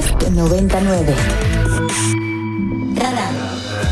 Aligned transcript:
Podcast 0.00 0.30
99. 0.30 1.14
Radar. 2.94 3.34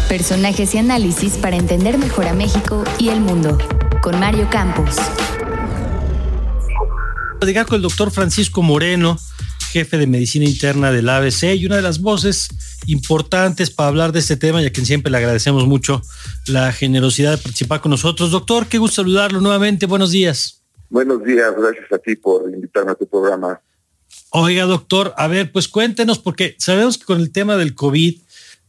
Personajes 0.08 0.74
y 0.74 0.78
análisis 0.78 1.36
para 1.36 1.56
entender 1.56 1.98
mejor 1.98 2.26
a 2.26 2.32
México 2.32 2.82
y 2.98 3.10
el 3.10 3.20
mundo. 3.20 3.58
Con 4.00 4.18
Mario 4.18 4.48
Campos. 4.50 4.96
Platicar 7.38 7.66
con 7.66 7.76
el 7.76 7.82
doctor 7.82 8.10
Francisco 8.10 8.62
Moreno, 8.62 9.18
jefe 9.70 9.98
de 9.98 10.06
medicina 10.06 10.46
interna 10.46 10.92
del 10.92 11.10
ABC 11.10 11.54
y 11.56 11.66
una 11.66 11.76
de 11.76 11.82
las 11.82 12.00
voces 12.00 12.48
importantes 12.86 13.70
para 13.70 13.88
hablar 13.88 14.12
de 14.12 14.20
este 14.20 14.38
tema 14.38 14.62
y 14.62 14.66
a 14.66 14.72
quien 14.72 14.86
siempre 14.86 15.10
le 15.10 15.18
agradecemos 15.18 15.66
mucho 15.66 16.00
la 16.46 16.72
generosidad 16.72 17.32
de 17.32 17.38
participar 17.38 17.82
con 17.82 17.90
nosotros. 17.90 18.30
Doctor, 18.30 18.66
qué 18.66 18.78
gusto 18.78 19.02
saludarlo 19.02 19.42
nuevamente. 19.42 19.84
Buenos 19.84 20.10
días. 20.10 20.62
Buenos 20.88 21.22
días, 21.22 21.52
gracias 21.54 21.92
a 21.92 21.98
ti 21.98 22.16
por 22.16 22.50
invitarme 22.50 22.92
a 22.92 22.94
tu 22.94 23.06
programa. 23.06 23.60
Oiga, 24.30 24.64
doctor, 24.64 25.14
a 25.16 25.26
ver, 25.26 25.52
pues 25.52 25.68
cuéntenos, 25.68 26.18
porque 26.18 26.54
sabemos 26.58 26.98
que 26.98 27.04
con 27.04 27.20
el 27.20 27.30
tema 27.30 27.56
del 27.56 27.74
COVID, 27.74 28.16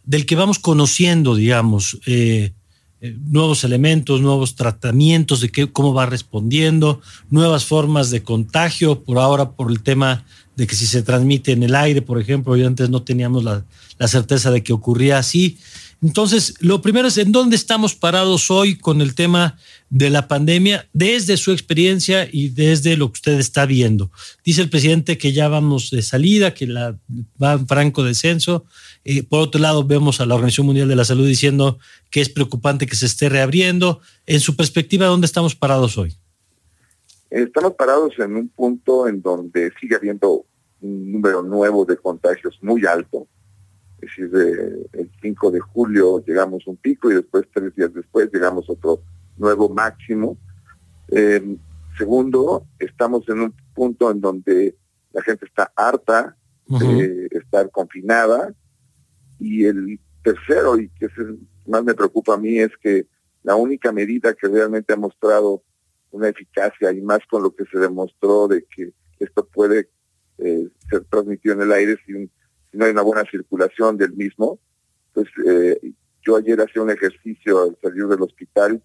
del 0.03 0.25
que 0.25 0.35
vamos 0.35 0.57
conociendo, 0.57 1.35
digamos, 1.35 1.99
eh, 2.05 2.53
eh, 3.01 3.15
nuevos 3.29 3.63
elementos, 3.63 4.21
nuevos 4.21 4.55
tratamientos, 4.55 5.41
de 5.41 5.49
qué, 5.49 5.71
cómo 5.71 5.93
va 5.93 6.05
respondiendo, 6.05 7.01
nuevas 7.29 7.65
formas 7.65 8.09
de 8.09 8.23
contagio, 8.23 9.03
por 9.03 9.19
ahora 9.19 9.51
por 9.51 9.71
el 9.71 9.81
tema 9.81 10.25
de 10.55 10.67
que 10.67 10.75
si 10.75 10.85
se 10.85 11.03
transmite 11.03 11.51
en 11.53 11.63
el 11.63 11.75
aire, 11.75 12.01
por 12.01 12.19
ejemplo, 12.19 12.57
y 12.57 12.63
antes 12.63 12.89
no 12.89 13.03
teníamos 13.03 13.43
la, 13.43 13.65
la 13.97 14.07
certeza 14.07 14.51
de 14.51 14.63
que 14.63 14.73
ocurría 14.73 15.17
así. 15.17 15.57
Entonces, 16.01 16.53
lo 16.61 16.81
primero 16.81 17.09
es 17.09 17.17
en 17.17 17.33
dónde 17.33 17.57
estamos 17.57 17.93
parados 17.93 18.49
hoy 18.49 18.77
con 18.77 19.01
el 19.01 19.15
tema 19.15 19.57
de 19.89 20.09
la 20.09 20.29
pandemia 20.29 20.87
desde 20.93 21.35
su 21.35 21.51
experiencia 21.51 22.27
y 22.31 22.49
desde 22.49 22.95
lo 22.95 23.07
que 23.07 23.17
usted 23.17 23.39
está 23.39 23.65
viendo. 23.65 24.09
Dice 24.45 24.61
el 24.61 24.69
presidente 24.69 25.17
que 25.17 25.33
ya 25.33 25.49
vamos 25.49 25.89
de 25.91 26.01
salida, 26.01 26.53
que 26.53 26.67
la, 26.67 26.97
va 27.41 27.53
en 27.53 27.67
franco 27.67 28.03
descenso. 28.03 28.65
Eh, 29.03 29.23
por 29.23 29.41
otro 29.41 29.59
lado, 29.59 29.83
vemos 29.83 30.21
a 30.21 30.25
la 30.25 30.35
Organización 30.35 30.67
Mundial 30.67 30.87
de 30.87 30.95
la 30.95 31.03
Salud 31.03 31.27
diciendo 31.27 31.79
que 32.09 32.21
es 32.21 32.29
preocupante 32.29 32.87
que 32.87 32.95
se 32.95 33.05
esté 33.05 33.27
reabriendo. 33.27 33.99
En 34.25 34.39
su 34.39 34.55
perspectiva, 34.55 35.07
¿dónde 35.07 35.25
estamos 35.25 35.53
parados 35.53 35.97
hoy? 35.97 36.15
Estamos 37.29 37.73
parados 37.73 38.13
en 38.19 38.37
un 38.37 38.47
punto 38.47 39.07
en 39.07 39.21
donde 39.21 39.71
sigue 39.81 39.97
habiendo 39.97 40.45
un 40.79 41.11
número 41.11 41.43
nuevo 41.43 41.83
de 41.83 41.97
contagios 41.97 42.57
muy 42.61 42.85
alto 42.85 43.27
es 44.01 44.31
decir, 44.31 44.87
el 44.93 45.11
5 45.21 45.51
de 45.51 45.59
julio 45.59 46.23
llegamos 46.25 46.65
un 46.67 46.77
pico 46.77 47.11
y 47.11 47.15
después, 47.15 47.45
tres 47.53 47.75
días 47.75 47.93
después, 47.93 48.29
llegamos 48.31 48.69
otro 48.69 49.01
nuevo 49.37 49.69
máximo. 49.69 50.37
Eh, 51.09 51.57
segundo, 51.97 52.65
estamos 52.77 53.27
en 53.29 53.41
un 53.41 53.55
punto 53.73 54.11
en 54.11 54.21
donde 54.21 54.75
la 55.11 55.21
gente 55.21 55.45
está 55.45 55.71
harta 55.75 56.35
de 56.67 57.27
estar 57.31 57.69
confinada. 57.71 58.53
Y 59.39 59.65
el 59.65 59.99
tercero, 60.23 60.77
y 60.77 60.89
que 60.89 61.05
es 61.05 61.17
el 61.17 61.39
más 61.65 61.83
me 61.83 61.93
preocupa 61.93 62.33
a 62.33 62.37
mí, 62.37 62.59
es 62.59 62.71
que 62.81 63.07
la 63.43 63.55
única 63.55 63.91
medida 63.91 64.33
que 64.33 64.47
realmente 64.47 64.93
ha 64.93 64.97
mostrado 64.97 65.63
una 66.11 66.27
eficacia 66.27 66.91
y 66.91 67.01
más 67.01 67.19
con 67.29 67.43
lo 67.43 67.55
que 67.55 67.65
se 67.65 67.77
demostró 67.77 68.47
de 68.47 68.65
que 68.65 68.91
esto 69.19 69.45
puede 69.45 69.89
eh, 70.39 70.67
ser 70.89 71.05
transmitido 71.05 71.55
en 71.55 71.61
el 71.61 71.71
aire 71.71 71.97
sin 72.05 72.31
si 72.71 72.77
no 72.77 72.85
hay 72.85 72.91
una 72.91 73.01
buena 73.01 73.23
circulación 73.29 73.97
del 73.97 74.13
mismo. 74.13 74.59
Pues 75.13 75.27
eh, 75.45 75.93
yo 76.25 76.35
ayer 76.35 76.59
hacía 76.61 76.81
un 76.81 76.91
ejercicio 76.91 77.63
al 77.63 77.77
salir 77.81 78.05
del 78.07 78.21
hospital, 78.21 78.81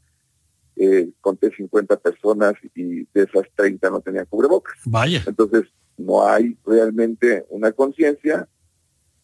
eh, 0.77 1.11
conté 1.21 1.51
50 1.55 1.97
personas 1.99 2.55
y 2.75 3.05
de 3.05 3.23
esas 3.23 3.45
30 3.55 3.91
no 3.91 4.01
tenían 4.01 4.27
cubrebocas. 4.27 4.77
Vaya. 4.85 5.23
Entonces, 5.27 5.65
no 5.97 6.27
hay 6.27 6.57
realmente 6.65 7.45
una 7.51 7.73
conciencia, 7.73 8.49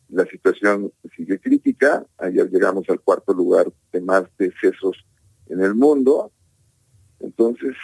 la 0.08 0.24
situación 0.26 0.92
sigue 1.16 1.38
crítica, 1.38 2.04
ayer 2.18 2.48
llegamos 2.50 2.88
al 2.88 3.00
cuarto 3.00 3.32
lugar 3.32 3.66
de 3.92 4.00
más 4.00 4.24
decesos 4.38 5.04
en 5.48 5.60
el 5.62 5.74
mundo, 5.74 6.32
entonces 7.20 7.74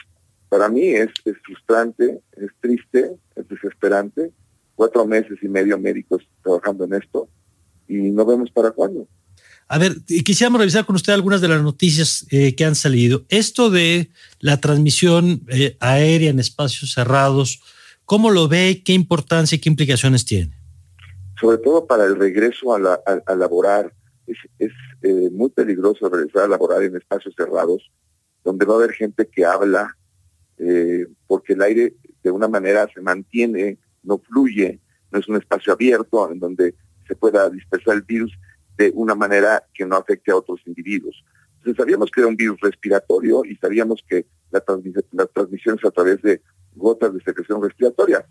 para 0.48 0.68
mí 0.68 0.88
es, 0.88 1.10
es 1.24 1.36
frustrante, 1.44 2.20
es 2.32 2.50
triste, 2.60 3.16
es 3.34 3.48
desesperante, 3.48 4.32
cuatro 4.76 5.04
meses 5.06 5.38
y 5.42 5.48
medio 5.48 5.78
médicos 5.78 6.22
trabajando 6.42 6.84
en 6.84 6.94
esto 6.94 7.28
y 7.88 8.12
no 8.12 8.24
vemos 8.24 8.50
para 8.52 8.70
cuándo. 8.70 9.08
A 9.68 9.78
ver, 9.78 9.96
quisiéramos 10.24 10.60
revisar 10.60 10.86
con 10.86 10.94
usted 10.94 11.12
algunas 11.12 11.40
de 11.40 11.48
las 11.48 11.60
noticias 11.60 12.24
eh, 12.30 12.54
que 12.54 12.64
han 12.64 12.76
salido. 12.76 13.24
Esto 13.28 13.68
de 13.68 14.10
la 14.38 14.60
transmisión 14.60 15.42
eh, 15.48 15.76
aérea 15.80 16.30
en 16.30 16.38
espacios 16.38 16.92
cerrados, 16.92 17.60
¿cómo 18.04 18.30
lo 18.30 18.46
ve? 18.46 18.82
¿Qué 18.84 18.92
importancia 18.92 19.56
y 19.56 19.58
qué 19.58 19.68
implicaciones 19.68 20.24
tiene? 20.24 20.52
Sobre 21.40 21.58
todo 21.58 21.84
para 21.84 22.04
el 22.04 22.16
regreso 22.16 22.76
a, 22.76 23.00
a, 23.26 23.34
laborar. 23.34 23.92
Es, 24.28 24.36
es 24.60 24.72
eh, 25.02 25.30
muy 25.32 25.50
peligroso 25.50 26.08
regresar 26.08 26.44
a 26.44 26.48
laborar 26.48 26.84
en 26.84 26.96
espacios 26.96 27.34
cerrados, 27.36 27.90
donde 28.44 28.66
va 28.66 28.74
a 28.74 28.76
haber 28.76 28.92
gente 28.92 29.28
que 29.28 29.44
habla, 29.44 29.96
porque 31.26 31.52
el 31.52 31.60
aire 31.60 31.94
de 32.22 32.30
una 32.30 32.48
manera 32.48 32.88
se 32.94 33.02
mantiene 33.02 33.76
no 34.06 34.18
fluye, 34.18 34.80
no 35.10 35.18
es 35.18 35.28
un 35.28 35.36
espacio 35.36 35.72
abierto 35.72 36.30
en 36.30 36.38
donde 36.38 36.74
se 37.06 37.14
pueda 37.14 37.48
dispersar 37.50 37.96
el 37.96 38.02
virus 38.02 38.32
de 38.76 38.92
una 38.94 39.14
manera 39.14 39.62
que 39.74 39.86
no 39.86 39.96
afecte 39.96 40.30
a 40.30 40.36
otros 40.36 40.60
individuos. 40.66 41.24
Entonces 41.58 41.76
sabíamos 41.76 42.10
que 42.10 42.20
era 42.20 42.28
un 42.28 42.36
virus 42.36 42.60
respiratorio 42.60 43.44
y 43.44 43.56
sabíamos 43.56 44.04
que 44.08 44.26
la, 44.50 44.62
las 45.12 45.30
transmisiones 45.32 45.84
a 45.84 45.90
través 45.90 46.22
de 46.22 46.40
gotas 46.74 47.12
de 47.12 47.20
secreción 47.22 47.62
respiratoria. 47.62 48.24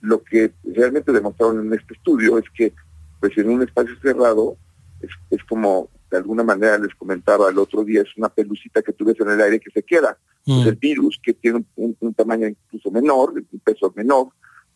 Lo 0.00 0.22
que 0.22 0.52
realmente 0.64 1.12
demostraron 1.12 1.66
en 1.66 1.74
este 1.74 1.94
estudio 1.94 2.38
es 2.38 2.44
que 2.54 2.72
pues 3.20 3.36
en 3.36 3.50
un 3.50 3.62
espacio 3.62 3.94
cerrado 4.00 4.56
es, 5.00 5.44
como 5.44 5.90
de 6.10 6.16
alguna 6.16 6.42
manera 6.42 6.78
les 6.78 6.94
comentaba 6.94 7.50
el 7.50 7.58
otro 7.58 7.84
día, 7.84 8.02
es 8.02 8.16
una 8.16 8.28
pelucita 8.28 8.82
que 8.82 8.92
tú 8.92 9.04
ves 9.04 9.20
en 9.20 9.30
el 9.30 9.40
aire 9.40 9.60
que 9.60 9.70
se 9.70 9.82
queda. 9.82 10.16
Mm. 10.46 10.66
el 10.66 10.76
virus, 10.76 11.20
que 11.22 11.34
tiene 11.34 11.62
un, 11.76 12.14
tamaño 12.14 12.48
incluso 12.48 12.90
menor, 12.90 13.34
un 13.34 13.60
peso 13.60 13.92
menor, 13.94 14.28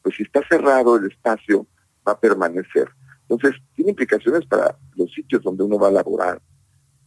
pues 0.02 0.16
si 0.16 0.22
está 0.22 0.40
cerrado 0.48 0.96
el 0.96 1.10
espacio, 1.10 1.66
va 2.06 2.12
a 2.12 2.20
permanecer. 2.20 2.88
Entonces, 3.28 3.60
tiene 3.74 3.90
implicaciones 3.90 4.44
para 4.46 4.76
los 4.96 5.12
sitios 5.12 5.42
donde 5.42 5.64
uno 5.64 5.78
va 5.78 5.88
a 5.88 5.92
laborar. 5.92 6.42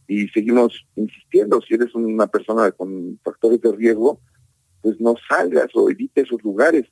Y 0.08 0.28
seguimos 0.28 0.86
insistiendo, 0.94 1.60
si 1.60 1.74
eres 1.74 1.94
una 1.94 2.26
persona 2.26 2.70
con 2.72 3.18
factores 3.22 3.60
de 3.60 3.72
riesgo, 3.72 4.20
pues 4.80 5.00
no 5.00 5.14
salgas 5.28 5.68
o 5.74 5.90
evite 5.90 6.22
esos 6.22 6.42
lugares. 6.42 6.84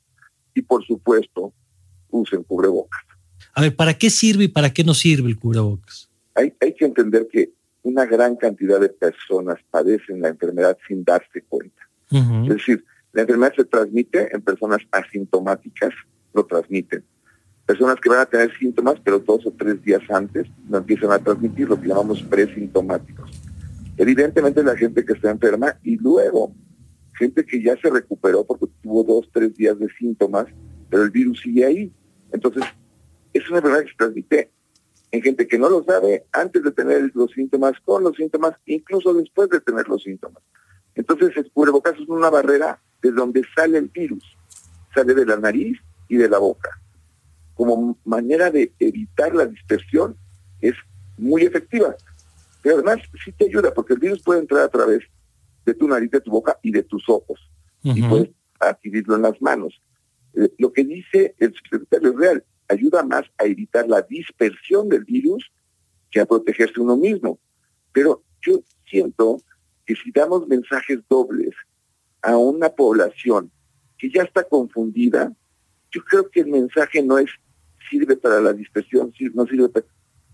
Y 0.55 0.63
por 0.63 0.85
supuesto, 0.85 1.53
usen 2.11 2.43
cubrebocas. 2.43 3.03
A 3.55 3.63
ver, 3.63 3.75
¿para 3.75 3.95
qué 3.95 4.11
sirve 4.11 4.45
y 4.45 4.49
para 4.49 4.73
qué 4.73 4.85
no 4.85 4.95
sirve 4.95 5.29
el 5.29 5.39
cubrebocas? 5.39 6.11
Hay, 6.35 6.53
hay 6.61 6.75
que 6.75 6.85
entender 6.85 7.29
que 7.31 7.53
una 7.83 8.07
gran 8.07 8.37
cantidad 8.37 8.81
de 8.81 8.89
personas 8.89 9.59
padecen 9.71 10.21
la 10.21 10.29
enfermedad 10.29 10.77
sin 10.89 11.05
darse 11.05 11.43
cuenta. 11.43 11.83
Es 12.11 12.49
decir, 12.49 12.85
la 13.15 13.23
enfermedad 13.23 13.55
se 13.57 13.65
transmite 13.65 14.35
en 14.35 14.43
personas 14.43 14.81
asintomáticas, 14.91 15.95
lo 16.33 16.45
transmiten. 16.45 17.05
Personas 17.65 17.97
que 18.01 18.09
van 18.11 18.21
a 18.21 18.27
tener 18.27 18.53
síntomas, 18.59 18.97
pero 19.03 19.21
dos 19.21 19.47
o 19.47 19.53
tres 19.53 19.81
días 19.83 20.03
antes 20.11 20.49
no 20.69 20.79
empiezan 20.79 21.13
a 21.13 21.19
transmitir 21.21 21.69
lo 21.69 21.81
que 21.81 21.89
llamamos 21.89 22.23
presintomáticos. 22.25 23.31
Evidentemente 23.97 24.63
la 24.65 24.77
gente 24.77 25.05
que 25.05 25.13
está 25.13 25.31
enferma 25.31 25.79
y 25.85 25.97
luego 25.97 26.53
gente 27.17 27.47
que 27.47 27.63
ya 27.63 27.77
se 27.77 27.89
recuperó 27.89 28.45
porque 28.45 28.67
tuvo 28.83 29.05
dos, 29.05 29.31
tres 29.33 29.55
días 29.55 29.79
de 29.79 29.89
síntomas, 29.97 30.47
pero 30.91 31.05
el 31.05 31.11
virus 31.11 31.41
sigue 31.41 31.65
ahí. 31.65 31.93
Entonces, 32.33 32.65
es 33.33 33.49
una 33.49 33.59
enfermedad 33.59 33.85
que 33.85 33.91
se 33.91 33.97
transmite 33.97 34.51
en 35.13 35.23
gente 35.23 35.47
que 35.47 35.59
no 35.59 35.71
lo 35.71 35.85
sabe 35.85 36.27
antes 36.33 36.65
de 36.65 36.73
tener 36.73 37.13
los 37.15 37.31
síntomas, 37.31 37.75
con 37.85 38.03
los 38.03 38.17
síntomas, 38.17 38.57
incluso 38.67 39.15
después 39.15 39.49
de 39.49 39.61
tener 39.61 39.89
los 39.89 40.03
síntomas. 40.03 40.43
Entonces, 40.97 41.37
el 41.37 41.51
cubrebocas 41.53 41.95
es 41.95 42.09
una 42.09 42.31
barrera 42.31 42.81
de 43.05 43.13
donde 43.13 43.43
sale 43.55 43.77
el 43.77 43.89
virus. 43.89 44.25
Sale 44.95 45.15
de 45.15 45.27
la 45.27 45.37
nariz 45.37 45.79
y 46.09 46.17
de 46.17 46.29
la 46.29 46.39
boca. 46.39 46.71
Como 47.55 47.99
manera 48.05 48.51
de 48.51 48.73
evitar 48.79 49.35
la 49.35 49.47
dispersión 49.47 50.17
es 50.61 50.75
muy 51.19 51.43
efectiva. 51.43 51.95
Pero 52.63 52.77
además 52.77 53.01
sí 53.23 53.31
te 53.33 53.45
ayuda 53.45 53.75
porque 53.75 53.93
el 53.93 54.01
virus 54.01 54.23
puede 54.23 54.41
entrar 54.41 54.63
a 54.63 54.69
través 54.69 55.05
de 55.67 55.75
tu 55.75 55.87
nariz, 55.87 56.11
de 56.11 56.21
tu 56.23 56.31
boca 56.31 56.59
y 56.63 56.73
de 56.73 56.83
tus 56.83 57.07
ojos. 57.09 57.39
Y 57.83 58.03
puedes 58.03 58.31
adquirirlo 58.59 59.17
en 59.17 59.23
las 59.23 59.41
manos. 59.43 59.79
Eh, 60.33 60.51
lo 60.57 60.73
que 60.73 60.85
dice 60.85 61.35
el 61.39 61.55
secretario 61.55 62.11
es 62.11 62.17
real. 62.17 62.45
Ayuda 62.69 63.03
más 63.03 63.25
a 63.37 63.45
evitar 63.45 63.87
la 63.87 64.01
dispersión 64.01 64.89
del 64.89 65.05
virus 65.05 65.53
que 66.11 66.21
a 66.21 66.27
protegerse 66.27 66.81
uno 66.81 66.97
mismo. 66.97 67.39
Pero 67.93 68.23
yo 68.41 68.63
siento 68.87 69.43
que 69.85 69.95
si 69.95 70.11
damos 70.11 70.49
mensajes 70.49 71.01
dobles 71.11 71.55
a 72.25 72.37
una 72.37 72.71
población 72.71 73.51
que 73.99 74.11
ya 74.11 74.23
está 74.23 74.45
confundida, 74.45 75.33
yo 75.93 76.03
creo 76.05 76.29
que 76.31 76.41
el 76.41 76.49
mensaje 76.49 77.03
no 77.03 77.19
es 77.19 77.31
sirve 77.91 78.17
para 78.17 78.41
la 78.41 78.53
dispersión, 78.53 79.13
no 79.35 79.47
sirve 79.47 79.69
para... 79.69 79.87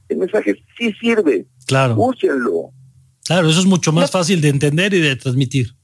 El 0.08 0.18
mensaje 0.18 0.56
sí 0.78 0.92
sirve. 1.00 1.46
Claro. 1.66 1.94
Úsenlo. 1.96 2.70
Claro, 3.24 3.48
eso 3.48 3.60
es 3.60 3.66
mucho 3.66 3.92
más 3.92 4.10
fácil 4.10 4.40
de 4.40 4.48
entender 4.48 4.92
y 4.94 5.00
de 5.00 5.14
transmitir. 5.16 5.74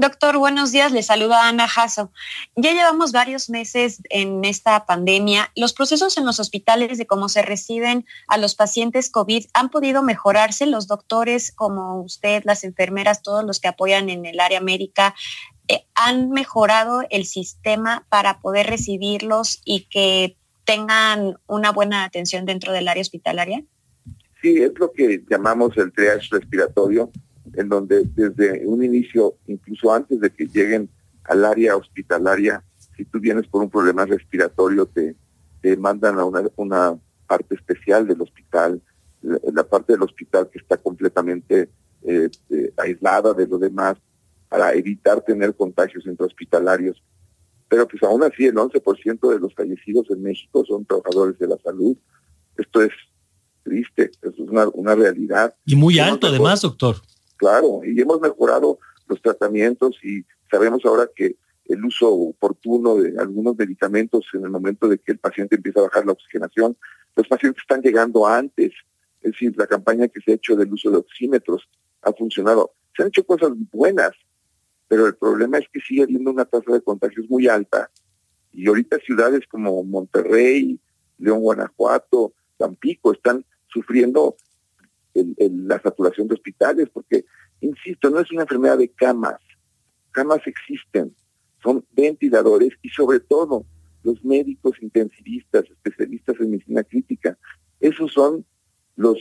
Doctor, 0.00 0.38
buenos 0.38 0.70
días. 0.70 0.92
Le 0.92 1.02
saluda 1.02 1.48
Ana 1.48 1.66
Jasso. 1.66 2.12
Ya 2.54 2.72
llevamos 2.72 3.10
varios 3.10 3.50
meses 3.50 4.00
en 4.10 4.44
esta 4.44 4.86
pandemia. 4.86 5.50
¿Los 5.56 5.72
procesos 5.72 6.16
en 6.16 6.24
los 6.24 6.38
hospitales 6.38 6.98
de 6.98 7.06
cómo 7.08 7.28
se 7.28 7.42
reciben 7.42 8.06
a 8.28 8.38
los 8.38 8.54
pacientes 8.54 9.10
COVID 9.10 9.46
han 9.54 9.70
podido 9.70 10.04
mejorarse? 10.04 10.66
Los 10.66 10.86
doctores 10.86 11.50
como 11.50 12.00
usted, 12.00 12.44
las 12.44 12.62
enfermeras, 12.62 13.22
todos 13.22 13.44
los 13.44 13.58
que 13.58 13.66
apoyan 13.66 14.08
en 14.08 14.24
el 14.24 14.38
área 14.38 14.60
médica, 14.60 15.16
eh, 15.66 15.84
¿han 15.96 16.30
mejorado 16.30 17.02
el 17.10 17.24
sistema 17.24 18.06
para 18.08 18.38
poder 18.38 18.68
recibirlos 18.68 19.60
y 19.64 19.88
que 19.90 20.36
tengan 20.64 21.40
una 21.48 21.72
buena 21.72 22.04
atención 22.04 22.46
dentro 22.46 22.72
del 22.72 22.86
área 22.86 23.00
hospitalaria? 23.00 23.64
Sí, 24.42 24.62
es 24.62 24.78
lo 24.78 24.92
que 24.92 25.24
llamamos 25.28 25.76
el 25.76 25.92
triage 25.92 26.28
respiratorio 26.30 27.10
en 27.58 27.68
donde 27.68 28.04
desde 28.14 28.64
un 28.66 28.84
inicio, 28.84 29.34
incluso 29.48 29.92
antes 29.92 30.20
de 30.20 30.30
que 30.30 30.46
lleguen 30.46 30.88
al 31.24 31.44
área 31.44 31.76
hospitalaria, 31.76 32.62
si 32.96 33.04
tú 33.04 33.18
vienes 33.18 33.48
por 33.48 33.62
un 33.62 33.68
problema 33.68 34.06
respiratorio, 34.06 34.86
te, 34.86 35.16
te 35.60 35.76
mandan 35.76 36.18
a 36.20 36.24
una, 36.24 36.96
parte 37.26 37.56
especial 37.56 38.06
del 38.06 38.22
hospital, 38.22 38.80
la, 39.20 39.64
parte 39.64 39.92
del 39.92 40.02
hospital 40.02 40.48
que 40.50 40.60
está 40.60 40.76
completamente 40.76 41.68
eh, 42.04 42.30
eh, 42.48 42.72
aislada 42.76 43.34
de 43.34 43.46
lo 43.46 43.58
demás 43.58 43.96
para 44.48 44.72
evitar 44.72 45.20
tener 45.22 45.54
contagios 45.54 46.06
intrahospitalarios. 46.06 47.02
Pero 47.68 47.86
pues 47.88 48.02
aún 48.04 48.22
así 48.22 48.46
el 48.46 48.54
11% 48.54 49.30
de 49.30 49.40
los 49.40 49.52
fallecidos 49.52 50.08
en 50.10 50.22
México 50.22 50.64
son 50.64 50.86
trabajadores 50.86 51.38
de 51.38 51.48
la 51.48 51.58
salud. 51.58 51.96
Esto 52.56 52.82
es 52.82 52.92
triste, 53.64 54.12
es 54.22 54.38
una, 54.38 54.68
una 54.68 54.94
realidad. 54.94 55.54
Y 55.66 55.74
muy 55.74 55.98
alto 55.98 56.28
además, 56.28 56.62
doctor 56.62 56.96
claro, 57.38 57.80
y 57.84 57.98
hemos 58.00 58.20
mejorado 58.20 58.78
los 59.06 59.22
tratamientos 59.22 59.98
y 60.04 60.24
sabemos 60.50 60.84
ahora 60.84 61.08
que 61.14 61.36
el 61.64 61.84
uso 61.84 62.10
oportuno 62.12 62.96
de 62.96 63.18
algunos 63.18 63.56
medicamentos 63.56 64.26
en 64.32 64.44
el 64.44 64.50
momento 64.50 64.88
de 64.88 64.98
que 64.98 65.12
el 65.12 65.18
paciente 65.18 65.56
empieza 65.56 65.80
a 65.80 65.84
bajar 65.84 66.06
la 66.06 66.12
oxigenación, 66.12 66.76
los 67.14 67.28
pacientes 67.28 67.62
están 67.62 67.82
llegando 67.82 68.26
antes. 68.26 68.72
Es 69.20 69.32
decir, 69.32 69.54
la 69.56 69.66
campaña 69.66 70.08
que 70.08 70.20
se 70.20 70.32
ha 70.32 70.34
hecho 70.34 70.56
del 70.56 70.72
uso 70.72 70.90
de 70.90 70.98
oxímetros 70.98 71.68
ha 72.02 72.12
funcionado. 72.12 72.72
Se 72.96 73.02
han 73.02 73.08
hecho 73.08 73.24
cosas 73.24 73.50
buenas, 73.70 74.12
pero 74.88 75.06
el 75.06 75.16
problema 75.16 75.58
es 75.58 75.66
que 75.70 75.80
sigue 75.80 76.04
habiendo 76.04 76.30
una 76.30 76.46
tasa 76.46 76.72
de 76.72 76.80
contagios 76.80 77.28
muy 77.28 77.48
alta. 77.48 77.90
Y 78.52 78.66
ahorita 78.66 78.98
ciudades 78.98 79.46
como 79.46 79.84
Monterrey, 79.84 80.80
León, 81.18 81.40
Guanajuato, 81.40 82.32
Tampico 82.56 83.12
están 83.12 83.44
sufriendo 83.68 84.36
la 85.38 85.80
saturación 85.80 86.28
de 86.28 86.34
hospitales, 86.34 86.88
porque, 86.92 87.24
insisto, 87.60 88.10
no 88.10 88.20
es 88.20 88.30
una 88.30 88.42
enfermedad 88.42 88.78
de 88.78 88.88
camas. 88.88 89.40
Camas 90.10 90.40
existen, 90.46 91.14
son 91.62 91.84
ventiladores 91.92 92.70
y 92.82 92.88
sobre 92.88 93.20
todo 93.20 93.64
los 94.02 94.24
médicos 94.24 94.76
intensivistas, 94.80 95.64
especialistas 95.64 96.36
en 96.40 96.50
medicina 96.50 96.82
crítica. 96.82 97.38
Esos 97.80 98.12
son 98.12 98.44
los, 98.96 99.18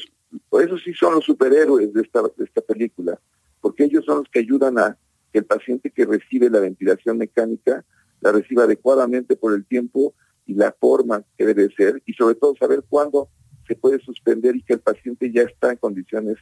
esos 0.61 0.83
sí 0.83 0.93
son 0.93 1.15
los 1.15 1.25
superhéroes 1.25 1.93
de 1.93 2.01
esta, 2.01 2.21
de 2.21 2.43
esta 2.43 2.61
película, 2.61 3.19
porque 3.61 3.85
ellos 3.85 4.05
son 4.05 4.19
los 4.19 4.29
que 4.29 4.39
ayudan 4.39 4.77
a 4.77 4.97
que 5.31 5.39
el 5.39 5.45
paciente 5.45 5.91
que 5.91 6.05
recibe 6.05 6.49
la 6.49 6.59
ventilación 6.59 7.17
mecánica 7.17 7.85
la 8.21 8.31
reciba 8.31 8.63
adecuadamente 8.63 9.35
por 9.35 9.53
el 9.53 9.65
tiempo 9.65 10.15
y 10.45 10.53
la 10.53 10.75
forma 10.79 11.23
que 11.37 11.45
debe 11.45 11.69
ser, 11.75 12.01
y 12.05 12.13
sobre 12.13 12.35
todo 12.35 12.55
saber 12.55 12.83
cuándo 12.87 13.29
se 13.67 13.75
puede 13.75 13.99
suspender 13.99 14.55
y 14.55 14.61
que 14.61 14.73
el 14.73 14.79
paciente 14.79 15.31
ya 15.31 15.41
está 15.41 15.71
en 15.71 15.77
condiciones 15.77 16.37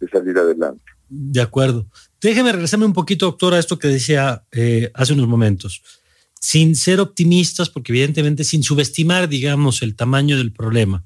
de 0.00 0.08
salir 0.08 0.36
adelante. 0.38 0.82
De 1.08 1.40
acuerdo. 1.40 1.86
Déjeme 2.20 2.52
regresarme 2.52 2.86
un 2.86 2.92
poquito, 2.92 3.26
doctor, 3.26 3.54
a 3.54 3.58
esto 3.58 3.78
que 3.78 3.88
decía 3.88 4.44
eh, 4.52 4.90
hace 4.94 5.12
unos 5.12 5.28
momentos. 5.28 5.82
Sin 6.40 6.76
ser 6.76 7.00
optimistas, 7.00 7.68
porque 7.68 7.92
evidentemente 7.92 8.44
sin 8.44 8.62
subestimar, 8.62 9.28
digamos, 9.28 9.82
el 9.82 9.96
tamaño 9.96 10.36
del 10.36 10.52
problema. 10.52 11.04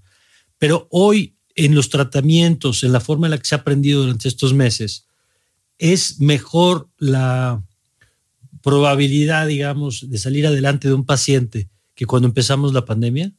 Pero 0.58 0.88
hoy, 0.90 1.36
en 1.54 1.74
los 1.74 1.88
tratamientos, 1.88 2.84
en 2.84 2.92
la 2.92 3.00
forma 3.00 3.26
en 3.26 3.32
la 3.32 3.38
que 3.38 3.46
se 3.46 3.54
ha 3.54 3.58
aprendido 3.58 4.02
durante 4.02 4.28
estos 4.28 4.52
meses, 4.52 5.06
es 5.78 6.20
mejor 6.20 6.88
la 6.98 7.62
probabilidad, 8.62 9.46
digamos, 9.46 10.08
de 10.08 10.18
salir 10.18 10.46
adelante 10.46 10.88
de 10.88 10.94
un 10.94 11.04
paciente 11.04 11.68
que 11.94 12.06
cuando 12.06 12.28
empezamos 12.28 12.72
la 12.72 12.84
pandemia? 12.84 13.32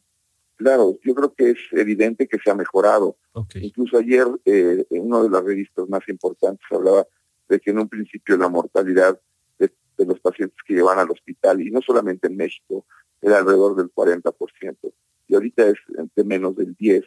Claro, 0.64 0.98
yo 1.04 1.14
creo 1.14 1.34
que 1.34 1.50
es 1.50 1.58
evidente 1.74 2.26
que 2.26 2.38
se 2.42 2.50
ha 2.50 2.56
mejorado. 2.56 3.18
Incluso 3.56 3.98
ayer 3.98 4.26
eh, 4.46 4.86
en 4.90 5.02
una 5.08 5.22
de 5.22 5.30
las 5.30 5.44
revistas 5.44 5.90
más 5.90 6.08
importantes 6.08 6.66
hablaba 6.72 7.06
de 7.50 7.60
que 7.60 7.72
en 7.72 7.80
un 7.80 7.90
principio 7.90 8.38
la 8.38 8.48
mortalidad 8.48 9.20
de, 9.60 9.70
los 10.06 10.22
pacientes 10.22 10.58
que 10.66 10.74
llevan 10.74 11.00
al 11.00 11.12
hospital, 11.12 11.62
y 11.62 11.70
no 11.70 11.82
solamente 11.82 12.28
en 12.28 12.38
México, 12.38 12.86
era 13.22 13.40
alrededor 13.40 13.76
del 13.76 13.92
40%, 13.94 14.94
y 15.28 15.36
ahorita 15.36 15.68
es 15.68 15.78
entre 15.98 16.24
menos 16.24 16.56
del 16.56 16.78
10%. 16.78 17.06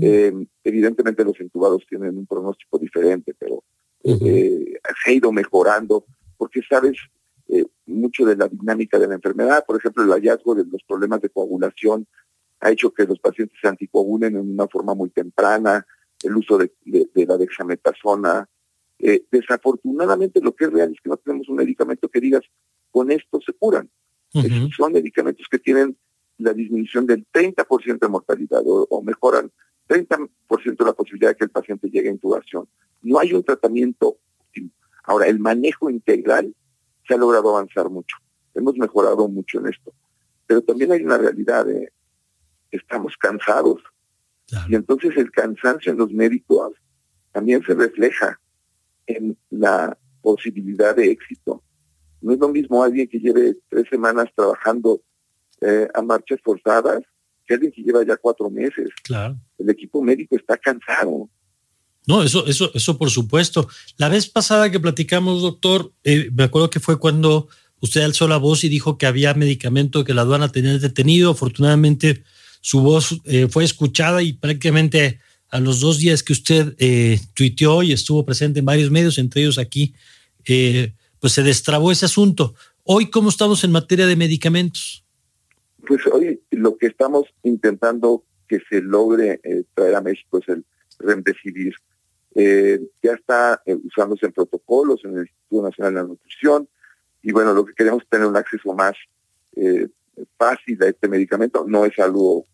Eh, 0.00 0.32
evidentemente 0.64 1.22
los 1.22 1.38
intubados 1.38 1.84
tienen 1.86 2.16
un 2.16 2.26
pronóstico 2.26 2.78
diferente, 2.78 3.34
pero 3.38 3.62
eh, 4.04 4.80
se 5.04 5.10
ha 5.10 5.12
ido 5.12 5.30
mejorando 5.32 6.06
porque 6.38 6.62
sabes 6.66 6.96
mucho 7.84 8.24
de 8.24 8.36
la 8.36 8.48
dinámica 8.48 8.98
de 8.98 9.06
la 9.06 9.14
enfermedad, 9.14 9.64
por 9.66 9.76
ejemplo, 9.76 10.02
el 10.02 10.10
hallazgo 10.10 10.54
de 10.54 10.64
los 10.64 10.82
problemas 10.82 11.20
de 11.20 11.28
coagulación 11.28 12.06
ha 12.66 12.72
hecho 12.72 12.92
que 12.92 13.04
los 13.04 13.20
pacientes 13.20 13.56
se 13.60 13.68
anticoagulen 13.68 14.34
en 14.36 14.50
una 14.50 14.66
forma 14.66 14.94
muy 14.94 15.10
temprana, 15.10 15.86
el 16.22 16.36
uso 16.36 16.58
de, 16.58 16.72
la 17.14 17.36
dexametasona. 17.36 18.48
Eh, 18.98 19.24
desafortunadamente 19.30 20.40
lo 20.40 20.54
que 20.54 20.64
es 20.64 20.72
real 20.72 20.90
es 20.92 21.00
que 21.00 21.10
no 21.10 21.16
tenemos 21.16 21.48
un 21.48 21.56
medicamento 21.56 22.08
que 22.08 22.20
digas, 22.20 22.42
con 22.90 23.10
esto 23.10 23.40
se 23.44 23.52
curan. 23.52 23.88
Son 24.76 24.92
medicamentos 24.92 25.46
que 25.50 25.58
tienen 25.58 25.96
la 26.38 26.52
disminución 26.52 27.06
del 27.06 27.24
30% 27.32 27.98
de 28.00 28.08
mortalidad 28.08 28.62
o, 28.64 29.02
mejoran 29.02 29.50
30% 29.88 30.28
la 30.84 30.92
posibilidad 30.92 31.30
de 31.30 31.36
que 31.36 31.44
el 31.44 31.50
paciente 31.50 31.88
llegue 31.88 32.08
a 32.08 32.12
intubación. 32.12 32.68
No 33.00 33.18
hay 33.18 33.32
un 33.32 33.44
tratamiento 33.44 34.18
óptimo. 34.38 34.70
Ahora, 35.04 35.26
el 35.28 35.38
manejo 35.38 35.88
integral 35.88 36.54
se 37.06 37.14
ha 37.14 37.16
logrado 37.16 37.56
avanzar 37.56 37.88
mucho. 37.88 38.16
Hemos 38.54 38.76
mejorado 38.76 39.28
mucho 39.28 39.60
en 39.60 39.68
esto. 39.68 39.92
Pero 40.46 40.62
también 40.62 40.92
hay 40.92 41.02
una 41.02 41.16
realidad. 41.16 41.64
de 41.64 41.92
estamos 42.70 43.16
cansados. 43.16 43.82
Y 44.68 44.74
entonces 44.76 45.12
el 45.16 45.30
cansancio 45.30 45.92
en 45.92 45.98
los 45.98 46.12
médicos 46.12 46.72
también 47.32 47.62
se 47.66 47.74
refleja 47.74 48.40
en 49.06 49.36
la 49.50 49.96
posibilidad 50.22 50.94
de 50.94 51.10
éxito. 51.10 51.62
No 52.20 52.32
es 52.32 52.38
lo 52.38 52.48
mismo 52.48 52.82
alguien 52.82 53.08
que 53.08 53.18
lleve 53.18 53.56
tres 53.68 53.86
semanas 53.90 54.28
trabajando 54.34 55.00
eh, 55.60 55.88
a 55.94 56.02
marchas 56.02 56.38
forzadas 56.44 57.02
que 57.46 57.54
alguien 57.54 57.72
que 57.72 57.82
lleva 57.82 58.04
ya 58.04 58.16
cuatro 58.16 58.50
meses. 58.50 58.90
Claro. 59.04 59.38
El 59.58 59.70
equipo 59.70 60.02
médico 60.02 60.36
está 60.36 60.56
cansado. 60.56 61.30
No, 62.06 62.22
eso, 62.22 62.46
eso, 62.46 62.70
eso 62.74 62.98
por 62.98 63.10
supuesto. 63.10 63.68
La 63.96 64.08
vez 64.08 64.28
pasada 64.28 64.70
que 64.70 64.80
platicamos, 64.80 65.42
doctor, 65.42 65.92
eh, 66.04 66.30
me 66.32 66.44
acuerdo 66.44 66.70
que 66.70 66.80
fue 66.80 66.98
cuando 66.98 67.48
usted 67.80 68.02
alzó 68.02 68.28
la 68.28 68.36
voz 68.36 68.64
y 68.64 68.68
dijo 68.68 68.96
que 68.96 69.06
había 69.06 69.34
medicamento 69.34 70.04
que 70.04 70.14
la 70.14 70.22
aduana 70.22 70.48
tenía 70.48 70.78
detenido. 70.78 71.32
Afortunadamente, 71.32 72.24
su 72.66 72.80
voz 72.80 73.20
eh, 73.26 73.46
fue 73.48 73.62
escuchada 73.62 74.24
y 74.24 74.32
prácticamente 74.32 75.20
a 75.50 75.60
los 75.60 75.78
dos 75.78 75.98
días 75.98 76.24
que 76.24 76.32
usted 76.32 76.74
eh, 76.80 77.16
tuiteó 77.32 77.84
y 77.84 77.92
estuvo 77.92 78.26
presente 78.26 78.58
en 78.58 78.64
varios 78.64 78.90
medios, 78.90 79.18
entre 79.18 79.42
ellos 79.42 79.56
aquí, 79.56 79.94
eh, 80.44 80.92
pues 81.20 81.32
se 81.34 81.44
destrabó 81.44 81.92
ese 81.92 82.06
asunto. 82.06 82.56
Hoy, 82.82 83.08
¿cómo 83.08 83.28
estamos 83.28 83.62
en 83.62 83.70
materia 83.70 84.04
de 84.04 84.16
medicamentos? 84.16 85.04
Pues 85.86 86.04
hoy 86.08 86.40
lo 86.50 86.76
que 86.76 86.88
estamos 86.88 87.26
intentando 87.44 88.24
que 88.48 88.60
se 88.68 88.82
logre 88.82 89.40
traer 89.74 89.94
a 89.94 90.00
México 90.00 90.38
es 90.38 90.48
el 90.48 90.64
Remdesivir. 90.98 91.76
ya 92.34 93.12
está 93.12 93.62
usándose 93.84 94.26
en 94.26 94.32
protocolos 94.32 95.04
en 95.04 95.18
el 95.18 95.20
Instituto 95.20 95.62
Nacional 95.62 95.94
de 95.94 96.00
la 96.00 96.08
Nutrición 96.08 96.68
y 97.22 97.30
bueno, 97.30 97.54
lo 97.54 97.64
que 97.64 97.74
queremos 97.74 98.02
es 98.02 98.08
tener 98.08 98.26
un 98.26 98.36
acceso 98.36 98.74
más 98.74 98.96
fácil 100.36 100.82
a 100.82 100.88
este 100.88 101.06
medicamento. 101.06 101.64
No 101.68 101.84
es 101.84 101.96
algo 102.00 102.44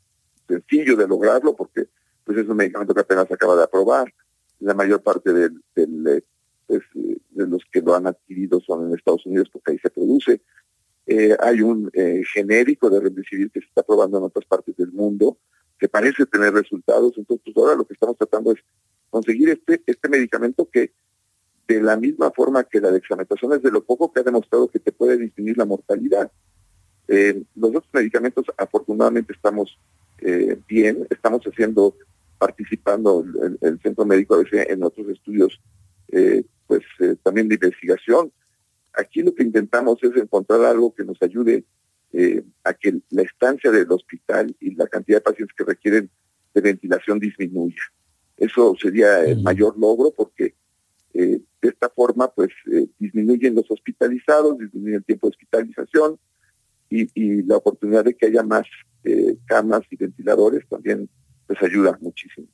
sencillo 0.52 0.96
de 0.96 1.08
lograrlo 1.08 1.54
porque 1.54 1.88
pues 2.24 2.38
es 2.38 2.48
un 2.48 2.56
medicamento 2.56 2.94
que 2.94 3.00
apenas 3.00 3.30
acaba 3.30 3.56
de 3.56 3.64
aprobar. 3.64 4.12
La 4.60 4.74
mayor 4.74 5.02
parte 5.02 5.30
eh, 5.30 6.22
pues, 6.66 6.82
de 6.94 7.46
los 7.46 7.62
que 7.70 7.80
lo 7.80 7.94
han 7.94 8.06
adquirido 8.06 8.60
son 8.60 8.86
en 8.86 8.94
Estados 8.94 9.26
Unidos 9.26 9.48
porque 9.52 9.72
ahí 9.72 9.78
se 9.78 9.90
produce. 9.90 10.40
Eh, 11.06 11.36
hay 11.40 11.62
un 11.62 11.90
eh, 11.92 12.22
genérico 12.32 12.88
de 12.88 13.00
Remdesivir 13.00 13.50
que 13.50 13.60
se 13.60 13.66
está 13.66 13.82
probando 13.82 14.18
en 14.18 14.24
otras 14.24 14.44
partes 14.44 14.76
del 14.76 14.92
mundo 14.92 15.38
que 15.78 15.88
parece 15.88 16.26
tener 16.26 16.52
resultados. 16.52 17.14
Entonces, 17.16 17.42
pues, 17.44 17.56
ahora 17.56 17.76
lo 17.76 17.84
que 17.84 17.94
estamos 17.94 18.16
tratando 18.16 18.52
es 18.52 18.60
conseguir 19.10 19.48
este, 19.48 19.82
este 19.84 20.08
medicamento 20.08 20.68
que 20.70 20.92
de 21.66 21.82
la 21.82 21.96
misma 21.96 22.30
forma 22.30 22.64
que 22.64 22.80
la 22.80 22.90
dexametasona 22.90 23.56
es 23.56 23.62
de 23.62 23.70
lo 23.70 23.84
poco 23.84 24.12
que 24.12 24.20
ha 24.20 24.22
demostrado 24.22 24.68
que 24.68 24.78
te 24.78 24.92
puede 24.92 25.16
disminuir 25.16 25.58
la 25.58 25.64
mortalidad. 25.64 26.30
los 27.08 27.70
otros 27.70 27.88
medicamentos, 27.92 28.46
afortunadamente, 28.56 29.32
estamos 29.32 29.78
eh, 30.24 30.58
bien. 30.68 31.06
Estamos 31.10 31.42
haciendo, 31.44 31.96
participando 32.38 33.24
el, 33.42 33.58
el 33.60 33.80
Centro 33.80 34.04
Médico 34.04 34.34
ABC 34.34 34.70
en 34.70 34.82
otros 34.82 35.08
estudios, 35.08 35.60
eh, 36.08 36.44
pues 36.66 36.82
eh, 37.00 37.16
también 37.22 37.48
de 37.48 37.56
investigación. 37.56 38.32
aquí 38.92 39.22
lo 39.22 39.34
que 39.34 39.42
intentamos 39.42 39.98
es 40.02 40.16
encontrar 40.16 40.62
algo 40.64 40.94
que 40.94 41.04
nos 41.04 41.20
ayude 41.22 41.64
a 42.62 42.74
que 42.74 43.00
la 43.08 43.22
estancia 43.22 43.70
del 43.70 43.90
hospital 43.90 44.54
y 44.60 44.74
la 44.74 44.86
cantidad 44.86 45.16
de 45.16 45.22
pacientes 45.22 45.56
que 45.56 45.64
requieren 45.64 46.10
de 46.52 46.60
ventilación 46.60 47.18
disminuya. 47.18 47.82
Eso 48.36 48.74
sería 48.78 49.24
el 49.24 49.42
mayor 49.42 49.78
logro 49.78 50.10
porque 50.14 50.54
de 51.14 51.40
esta 51.62 51.88
forma 51.88 52.28
pues 52.28 52.50
disminuyen 52.98 53.54
los 53.54 53.70
hospitalizados, 53.70 54.58
disminuye 54.58 54.96
el 54.96 55.04
tiempo 55.04 55.26
de 55.26 55.30
hospitalización 55.30 56.18
y, 57.14 57.42
la 57.42 57.56
oportunidad 57.56 58.04
de 58.04 58.14
que 58.14 58.26
haya 58.26 58.42
más 58.42 58.66
camas 59.46 59.82
y 59.90 59.96
ventiladores 59.96 60.64
también 60.68 61.00
les 61.00 61.58
pues, 61.58 61.62
ayuda 61.62 61.98
muchísimo. 62.00 62.46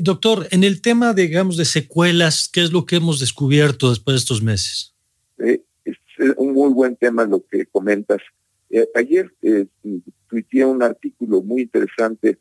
doctor, 0.00 0.46
en 0.50 0.64
el 0.64 0.82
tema, 0.82 1.14
digamos, 1.14 1.56
de 1.56 1.64
secuelas, 1.64 2.48
¿qué 2.52 2.62
es 2.62 2.72
lo 2.72 2.84
que 2.84 2.96
hemos 2.96 3.20
descubierto 3.20 3.88
después 3.90 4.14
de 4.14 4.18
estos 4.18 4.42
meses? 4.42 4.94
es 5.38 6.34
un 6.36 6.52
muy 6.52 6.72
buen 6.72 6.96
tema 6.96 7.24
lo 7.24 7.44
que 7.46 7.66
comentas. 7.66 8.20
Eh, 8.70 8.88
ayer 8.94 9.32
eh, 9.42 9.66
tuiteé 10.28 10.64
un 10.64 10.82
artículo 10.82 11.42
muy 11.42 11.62
interesante 11.62 12.38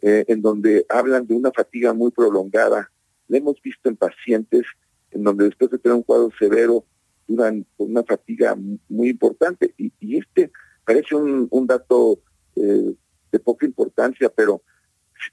eh, 0.00 0.24
en 0.28 0.40
donde 0.42 0.86
hablan 0.88 1.26
de 1.26 1.34
una 1.34 1.50
fatiga 1.52 1.92
muy 1.92 2.10
prolongada. 2.10 2.90
La 3.28 3.38
hemos 3.38 3.60
visto 3.60 3.88
en 3.88 3.96
pacientes 3.96 4.62
en 5.10 5.24
donde 5.24 5.44
después 5.44 5.70
de 5.70 5.78
tener 5.78 5.96
un 5.96 6.02
cuadro 6.02 6.30
severo 6.38 6.84
duran 7.26 7.66
una 7.76 8.02
fatiga 8.02 8.56
muy 8.88 9.10
importante. 9.10 9.74
Y, 9.76 10.18
este 10.18 10.50
parece 10.84 11.14
un, 11.14 11.66
dato 11.66 12.20
eh, 12.54 12.94
de 13.32 13.38
poca 13.40 13.66
importancia, 13.66 14.28
pero 14.28 14.62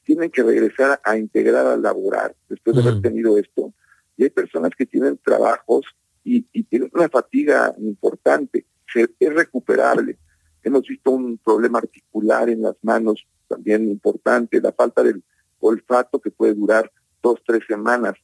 tienen 0.04 0.32
que 0.32 0.44
regresar 0.44 1.00
a 1.04 1.18
integrar 1.18 1.68
a 1.68 1.78
laborar 1.78 2.36
después 2.50 2.76
de 2.76 2.82
haber 2.82 3.02
tenido 3.02 3.38
esto. 3.38 3.74
Y 4.18 4.24
hay 4.24 4.30
personas 4.30 4.72
que 4.78 4.86
tienen 4.86 5.20
trabajos 5.24 5.86
y, 6.24 6.46
y 6.52 6.64
tienen 6.64 6.90
una 6.94 7.10
fatiga 7.10 7.74
importante. 7.78 8.66
es 8.96 9.34
recuperable. 9.34 10.18
Hemos 10.64 10.88
visto 10.88 11.12
un 11.12 11.38
problema 11.38 11.80
articular 11.80 12.50
en 12.50 12.62
las 12.62 12.76
manos 12.82 13.28
también 13.48 13.90
importante, 13.90 14.62
la 14.62 14.72
falta 14.72 15.04
del 15.04 15.24
olfato 15.60 16.20
que 16.20 16.32
puede 16.32 16.54
durar 16.54 16.92
dos, 17.22 17.40
tres 17.46 17.62
semanas. 17.68 18.16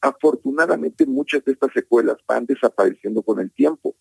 Afortunadamente 0.00 1.06
muchas 1.06 1.44
de 1.44 1.52
estas 1.52 1.72
secuelas 1.72 2.16
van 2.26 2.46
desapareciendo 2.46 3.22
con 3.22 3.38
el 3.40 3.50
tiempo, 3.50 3.96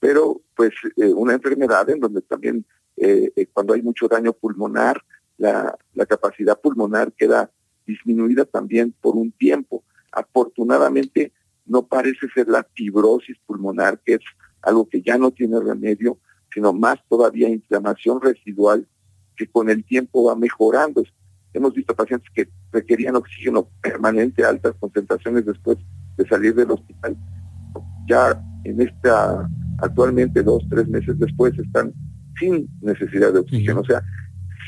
pero 0.00 0.40
pues 0.54 0.72
eh, 0.96 1.12
una 1.12 1.34
enfermedad 1.34 1.88
en 1.90 2.00
donde 2.00 2.22
también 2.22 2.64
eh, 2.96 3.30
eh, 3.36 3.46
cuando 3.52 3.74
hay 3.74 3.82
mucho 3.82 4.08
daño 4.08 4.32
pulmonar, 4.32 5.02
la, 5.36 5.76
la 5.92 6.06
capacidad 6.06 6.58
pulmonar 6.58 7.12
queda 7.12 7.50
disminuida 7.86 8.44
también 8.46 8.94
por 9.00 9.16
un 9.16 9.30
tiempo. 9.32 9.84
Afortunadamente 10.10 11.32
no 11.66 11.86
parece 11.86 12.28
ser 12.34 12.48
la 12.48 12.66
fibrosis 12.74 13.36
pulmonar, 13.46 14.00
que 14.04 14.14
es 14.14 14.22
algo 14.62 14.88
que 14.88 15.02
ya 15.02 15.18
no 15.18 15.30
tiene 15.30 15.60
remedio, 15.60 16.18
sino 16.52 16.72
más 16.72 16.98
todavía 17.08 17.48
inflamación 17.48 18.20
residual 18.20 18.88
que 19.36 19.46
con 19.46 19.68
el 19.68 19.84
tiempo 19.84 20.24
va 20.24 20.34
mejorando. 20.34 21.02
Hemos 21.56 21.72
visto 21.72 21.94
pacientes 21.94 22.28
que 22.34 22.50
requerían 22.70 23.16
oxígeno 23.16 23.70
permanente 23.80 24.44
a 24.44 24.50
altas 24.50 24.74
concentraciones 24.78 25.46
después 25.46 25.78
de 26.18 26.28
salir 26.28 26.54
del 26.54 26.70
hospital. 26.70 27.16
Ya 28.06 28.38
en 28.64 28.78
esta, 28.82 29.48
actualmente 29.78 30.42
dos, 30.42 30.62
tres 30.68 30.86
meses 30.86 31.18
después, 31.18 31.58
están 31.58 31.94
sin 32.38 32.68
necesidad 32.82 33.32
de 33.32 33.38
oxígeno. 33.38 33.80
O 33.80 33.84
sea, 33.86 34.02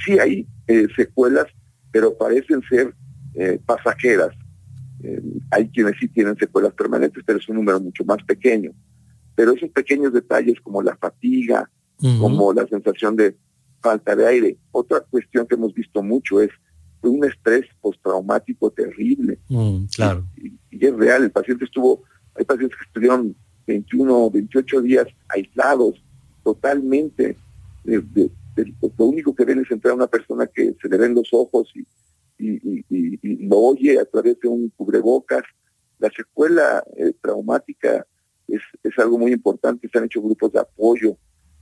sí 0.03 0.19
hay 0.19 0.49
eh, 0.67 0.87
secuelas, 0.97 1.45
pero 1.93 2.17
parecen 2.17 2.63
ser 2.71 2.95
eh, 3.35 3.61
pasajeras. 3.67 4.35
Eh, 5.03 5.23
hay 5.51 5.69
quienes 5.69 5.93
sí 6.01 6.09
tienen 6.09 6.39
secuelas 6.39 6.73
permanentes, 6.73 7.23
pero 7.27 7.39
es 7.39 7.47
un 7.51 7.57
número 7.57 7.79
mucho 7.81 8.03
más 8.07 8.23
pequeño. 8.23 8.71
Pero 9.35 9.53
esos 9.53 9.69
pequeños 9.73 10.15
detalles 10.15 10.59
como 10.63 10.81
la 10.83 10.97
fatiga, 10.97 11.71
como 12.19 12.55
la 12.55 12.67
sensación 12.67 13.15
de 13.15 13.37
falta 13.83 14.17
de 14.17 14.27
aire. 14.27 14.57
Otra 14.71 15.01
cuestión 15.01 15.47
que 15.47 15.55
hemos 15.55 15.75
visto 15.75 16.03
mucho 16.03 16.41
es 16.41 16.51
un 17.03 17.25
estrés 17.25 17.67
postraumático 17.81 18.71
terrible. 18.71 19.39
Mm, 19.49 19.85
claro. 19.95 20.27
Y, 20.37 20.59
es 20.71 20.95
real, 20.95 21.25
el 21.25 21.31
paciente 21.31 21.65
estuvo, 21.65 22.03
hay 22.35 22.45
pacientes 22.45 22.79
que 22.79 22.87
estuvieron 22.87 23.35
21, 23.67 24.31
28 24.31 24.83
días 24.83 25.07
aislados 25.29 26.03
totalmente. 26.45 27.37
lo 27.85 29.05
único 29.05 29.35
que 29.35 29.45
ven 29.45 29.61
es 29.61 29.71
entrar 29.71 29.93
a 29.93 29.97
una 29.97 30.07
persona 30.07 30.47
que 30.47 30.75
se 30.81 30.89
le 30.89 30.97
ven 30.97 31.15
los 31.15 31.29
ojos 31.33 31.73
y, 31.75 31.87
lo 33.21 33.59
oye 33.59 33.99
a 33.99 34.05
través 34.05 34.39
de 34.41 34.49
un 34.49 34.69
cubrebocas. 34.77 35.43
La 35.99 36.09
secuela 36.11 36.85
eh, 36.97 37.13
traumática 37.21 38.07
es, 38.47 38.61
es 38.85 38.99
algo 38.99 39.19
muy 39.19 39.33
importante, 39.33 39.89
se 39.91 39.99
han 39.99 40.05
hecho 40.05 40.23
grupos 40.23 40.53
de 40.53 40.61
apoyo, 40.61 41.17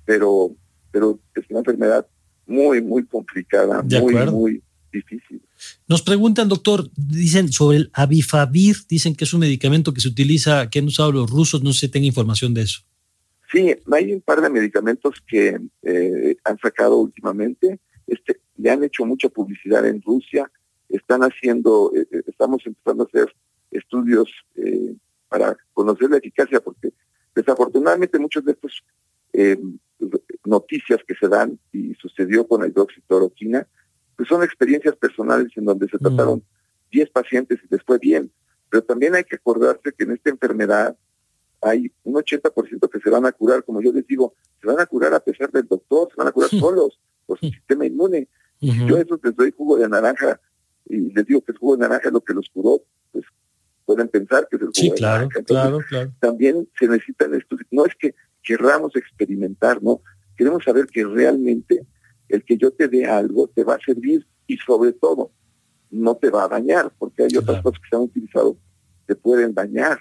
pero, 0.05 0.55
pero 0.90 1.19
es 1.35 1.45
una 1.49 1.61
enfermedad 1.61 2.07
muy, 2.47 2.83
muy 2.83 3.05
complicada, 3.07 3.83
muy, 3.83 4.14
muy 4.26 4.62
difícil. 4.93 5.43
Nos 5.88 6.02
preguntan, 6.02 6.49
doctor, 6.49 6.90
dicen 6.97 7.52
sobre 7.52 7.78
el 7.78 7.90
Avifavir, 7.93 8.76
dicen 8.88 9.14
que 9.14 9.25
es 9.25 9.33
un 9.33 9.40
medicamento 9.40 9.93
que 9.93 10.00
se 10.00 10.09
utiliza, 10.09 10.69
que 10.71 10.78
han 10.78 10.87
usado 10.87 11.12
los 11.12 11.31
rusos, 11.31 11.62
no 11.62 11.73
sé 11.73 11.87
si 11.87 11.88
tenga 11.88 12.07
información 12.07 12.55
de 12.55 12.62
eso. 12.62 12.83
Sí, 13.52 13.75
hay 13.93 14.12
un 14.12 14.21
par 14.21 14.40
de 14.40 14.50
medicamentos 14.50 15.23
que 15.26 15.59
eh, 15.83 16.37
han 16.45 16.59
sacado 16.59 16.97
últimamente, 16.97 17.78
este, 18.07 18.40
le 18.57 18.71
han 18.71 18.83
hecho 18.83 19.05
mucha 19.05 19.28
publicidad 19.28 19.87
en 19.87 20.02
Rusia, 20.02 20.50
están 20.88 21.23
haciendo, 21.23 21.93
eh, 21.95 22.07
eh, 22.11 22.23
estamos 22.26 22.62
empezando 22.66 23.05
a 23.05 23.07
hacer 23.07 23.35
estudios 23.71 24.31
para 25.28 25.57
conocer 25.75 26.09
la 26.09 26.19
eficacia, 26.19 26.61
porque 26.61 26.93
desafortunadamente 27.35 28.19
muchos 28.19 28.45
de 28.45 28.52
estos 28.52 28.83
noticias 30.45 31.00
que 31.07 31.14
se 31.14 31.28
dan 31.28 31.59
y 31.73 31.95
sucedió 31.95 32.47
con 32.47 32.62
la 32.62 32.69
hidroxicloroquina, 32.69 33.66
pues 34.16 34.28
son 34.28 34.42
experiencias 34.42 34.96
personales 34.96 35.52
en 35.56 35.64
donde 35.64 35.88
se 35.88 35.99
trataron 35.99 36.42
10 36.90 37.11
pacientes 37.11 37.58
y 37.62 37.66
les 37.73 37.82
fue 37.82 37.99
bien. 37.99 38.30
Pero 38.70 38.82
también 38.82 39.14
hay 39.14 39.25
que 39.25 39.37
acordarse 39.37 39.92
que 39.96 40.04
en 40.04 40.12
esta 40.12 40.30
enfermedad 40.30 40.96
hay 41.61 41.92
un 42.04 42.14
80% 42.14 42.90
que 42.90 43.00
se 43.00 43.11
van 43.11 43.26
a 43.26 43.32
curar, 43.32 43.64
como 43.64 43.80
yo 43.80 43.92
les 43.92 44.06
digo, 44.06 44.35
se 44.61 44.66
van 44.66 44.80
a 44.80 44.87
curar 44.87 45.14
a 45.14 45.20
pesar 45.20 45.50
del 45.50 45.66
doctor, 45.66 46.08
se 46.11 46.16
van 46.16 46.28
a 46.28 46.32
curar 46.32 46.50
solos 46.50 46.99
por 47.26 47.38
su 47.38 47.46
sistema 47.46 47.87
inmune. 47.87 48.28
Si 48.61 48.87
yo 48.87 48.96
a 48.96 49.00
esos 49.00 49.20
les 49.23 49.37
doy 49.37 49.52
jugo 49.56 49.76
de 49.76 49.88
naranja 49.88 50.40
y 50.87 51.12
les 51.12 51.26
digo 51.26 51.42
que 51.42 51.52
el 51.52 51.58
jugo 51.58 51.76
de 51.76 51.82
naranja 51.82 52.08
es 52.08 52.12
lo 52.12 52.23
que 52.23 52.35
los 52.35 52.49
curó, 52.49 52.82
pues 53.12 53.25
pueden 53.85 54.08
pensar 54.08 54.49
que 54.49 54.56
es 54.56 54.62
el 54.62 54.68
jugo 54.68 54.94
de 54.94 55.00
naranja. 55.00 55.42
claro, 55.42 55.78
claro. 55.88 56.12
También 56.20 56.68
se 56.78 56.88
necesitan 56.88 57.35
estudios. 57.35 57.66
No 57.70 57.85
es 57.85 57.94
que 57.96 58.14
querramos 58.42 58.94
experimentar, 58.96 59.82
¿no? 59.82 60.00
Queremos 60.37 60.64
saber 60.64 60.87
que 60.87 61.04
realmente 61.04 61.87
el 62.28 62.45
que 62.45 62.56
yo 62.56 62.71
te 62.71 62.88
dé 62.88 63.06
algo 63.06 63.49
te 63.49 63.64
va 63.64 63.75
a 63.75 63.80
servir 63.85 64.26
y 64.47 64.56
sobre 64.59 64.92
todo 64.92 65.30
no 65.90 66.16
te 66.16 66.30
va 66.30 66.45
a 66.45 66.49
dañar, 66.49 66.92
porque 66.99 67.25
hay 67.25 67.37
otras 67.37 67.62
cosas 67.62 67.80
que 67.80 67.88
se 67.88 67.97
han 67.97 68.02
utilizado 68.02 68.56
que 69.06 69.14
pueden 69.14 69.54
dañar. 69.54 69.99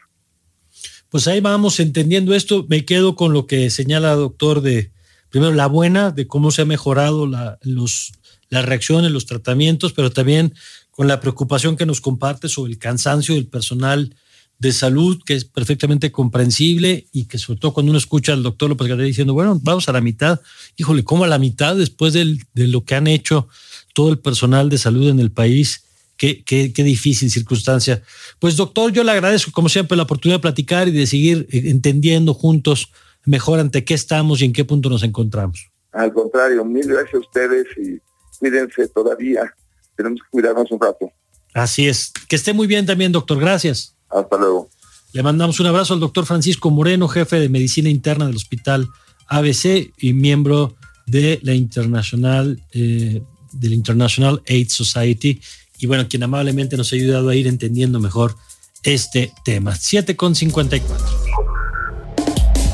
Pues 1.10 1.28
ahí 1.28 1.40
vamos 1.40 1.80
entendiendo 1.80 2.34
esto. 2.34 2.66
Me 2.68 2.86
quedo 2.86 3.16
con 3.16 3.34
lo 3.34 3.48
que 3.48 3.70
señala 3.70 4.16
doctor 4.16 4.62
de, 4.62 4.92
primero, 5.30 5.54
la 5.54 5.68
buena, 5.68 6.12
de 6.12 6.28
cómo 6.28 6.52
se 6.52 6.64
ha 6.64 6.66
mejorado 6.66 7.28
la, 7.28 7.60
los, 7.62 8.14
las 8.50 8.66
reacciones, 8.66 9.12
los 9.12 9.26
tratamientos, 9.26 9.94
pero 9.94 10.12
también 10.12 10.54
con 10.92 11.08
la 11.08 11.20
preocupación 11.20 11.78
que 11.78 11.86
nos 11.86 12.02
comparte 12.02 12.50
sobre 12.50 12.72
el 12.72 12.80
cansancio 12.80 13.36
del 13.36 13.48
personal 13.48 14.16
de 14.60 14.72
salud 14.72 15.22
que 15.26 15.34
es 15.34 15.46
perfectamente 15.46 16.12
comprensible 16.12 17.08
y 17.12 17.26
que 17.26 17.38
sobre 17.38 17.60
todo 17.60 17.74
cuando 17.74 17.92
uno 17.92 17.98
escucha 17.98 18.34
al 18.34 18.44
doctor 18.44 18.70
López 18.70 18.88
Gatel 18.88 19.06
diciendo, 19.06 19.34
bueno, 19.34 19.60
vamos 19.62 19.90
a 19.90 19.92
la 19.92 20.02
mitad, 20.02 20.40
híjole, 20.78 21.04
¿cómo 21.04 21.24
a 21.24 21.28
la 21.28 21.40
mitad 21.40 21.76
después 21.76 22.14
de 22.14 22.38
lo 22.54 22.86
que 22.86 22.96
han 22.96 23.08
hecho 23.08 23.48
todo 23.94 24.12
el 24.12 24.20
personal 24.20 24.70
de 24.70 24.78
salud 24.78 25.10
en 25.10 25.20
el 25.20 25.32
país? 25.32 25.84
Qué, 26.18 26.44
qué, 26.46 26.72
qué, 26.72 26.84
difícil 26.84 27.30
circunstancia. 27.30 28.02
Pues 28.40 28.56
doctor, 28.56 28.94
yo 28.94 29.04
le 29.04 29.12
agradezco 29.12 29.52
como 29.52 29.68
siempre 29.68 29.98
la 29.98 30.04
oportunidad 30.04 30.38
de 30.38 30.44
platicar 30.44 30.88
y 30.88 30.92
de 30.92 31.08
seguir 31.08 31.46
eh, 31.52 31.64
entendiendo 31.66 32.34
juntos 32.34 32.90
mejor 33.26 33.60
ante 33.60 33.84
qué 33.84 33.96
estamos 33.96 34.42
y 34.42 34.46
en 34.46 34.54
qué 34.54 34.64
punto 34.64 34.90
nos 34.90 35.04
encontramos. 35.04 35.70
Al 35.92 36.14
contrario, 36.14 36.64
mil 36.64 36.88
gracias 36.88 37.16
a 37.16 37.20
ustedes 37.20 37.66
y 37.78 38.00
cuídense 38.40 38.88
todavía. 38.88 39.54
Tenemos 39.98 40.22
que 40.22 40.30
cuidarnos 40.30 40.72
un 40.72 40.80
rato. 40.80 41.12
Así 41.54 41.88
es. 41.88 42.12
Que 42.28 42.36
esté 42.36 42.54
muy 42.54 42.68
bien 42.68 42.86
también, 42.86 43.12
doctor. 43.12 43.40
Gracias. 43.40 43.95
Hasta 44.10 44.38
luego. 44.38 44.70
Le 45.14 45.24
mandamos 45.24 45.60
un 45.60 45.68
abrazo 45.68 45.94
al 45.94 46.00
doctor 46.00 46.26
Francisco 46.26 46.72
Moreno, 46.72 47.08
jefe 47.08 47.40
de 47.40 47.48
medicina 47.48 47.90
interna 47.90 48.28
del 48.28 48.36
Hospital 48.36 48.90
ABC 49.28 49.92
y 49.98 50.14
miembro 50.14 50.76
de 51.06 51.40
la 51.42 51.54
Internacional, 51.54 52.62
eh, 52.74 53.22
del 53.54 53.74
International 53.74 54.42
AIDS 54.48 54.74
Society, 54.74 55.40
y 55.80 55.88
bueno, 55.88 56.08
quien 56.10 56.24
amablemente 56.24 56.78
nos 56.78 56.92
ha 56.92 56.96
ayudado 56.96 57.30
a 57.30 57.36
ir 57.36 57.48
entendiendo 57.48 58.00
mejor 58.00 58.36
este 58.84 59.32
tema. 59.44 59.76
7 59.76 60.16
con 60.16 60.36
54. 60.36 61.06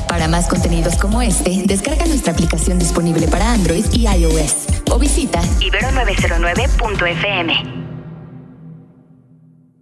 Para 0.08 0.28
más 0.28 0.46
contenidos 0.46 0.96
como 0.96 1.22
este, 1.22 1.62
descarga 1.64 2.06
nuestra 2.06 2.32
aplicación 2.32 2.78
disponible 2.78 3.26
para 3.28 3.52
Android 3.52 3.84
y 3.92 4.06
iOS 4.06 4.66
o 4.90 4.98
visita 4.98 5.40
ibero909.fm. 5.60 7.81